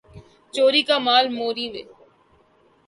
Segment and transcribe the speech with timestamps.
[0.53, 1.85] چوری کا مال موری میں